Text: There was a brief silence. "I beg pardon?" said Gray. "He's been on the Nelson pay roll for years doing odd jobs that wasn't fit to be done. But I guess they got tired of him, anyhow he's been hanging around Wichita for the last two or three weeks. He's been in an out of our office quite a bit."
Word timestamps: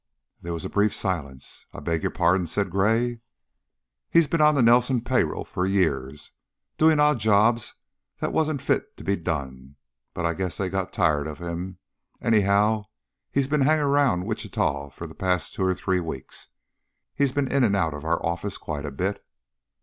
There 0.41 0.53
was 0.53 0.65
a 0.65 0.67
brief 0.69 0.95
silence. 0.95 1.67
"I 1.75 1.79
beg 1.79 2.11
pardon?" 2.15 2.47
said 2.47 2.71
Gray. 2.71 3.19
"He's 4.09 4.25
been 4.25 4.41
on 4.41 4.55
the 4.55 4.63
Nelson 4.63 5.01
pay 5.01 5.23
roll 5.23 5.43
for 5.45 5.63
years 5.67 6.31
doing 6.79 6.99
odd 6.99 7.19
jobs 7.19 7.75
that 8.17 8.33
wasn't 8.33 8.63
fit 8.63 8.97
to 8.97 9.03
be 9.03 9.15
done. 9.15 9.75
But 10.15 10.25
I 10.25 10.33
guess 10.33 10.57
they 10.57 10.69
got 10.69 10.91
tired 10.91 11.27
of 11.27 11.37
him, 11.37 11.77
anyhow 12.19 12.85
he's 13.31 13.47
been 13.47 13.61
hanging 13.61 13.83
around 13.85 14.25
Wichita 14.25 14.89
for 14.89 15.05
the 15.05 15.15
last 15.19 15.53
two 15.53 15.65
or 15.65 15.75
three 15.75 15.99
weeks. 15.99 16.47
He's 17.13 17.31
been 17.31 17.47
in 17.51 17.63
an 17.63 17.75
out 17.75 17.93
of 17.93 18.03
our 18.03 18.25
office 18.25 18.57
quite 18.57 18.87
a 18.87 18.89
bit." 18.91 19.23